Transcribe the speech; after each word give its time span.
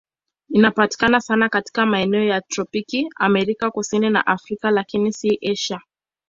Inapatikana 0.49 1.21
sana 1.21 1.49
katika 1.49 1.85
maeneo 1.85 2.23
ya 2.23 2.41
tropiki 2.41 3.09
Amerika 3.15 3.71
Kusini 3.71 4.09
na 4.09 4.27
Afrika, 4.27 4.71
lakini 4.71 5.13
si 5.13 5.37
Asia. 5.51 5.81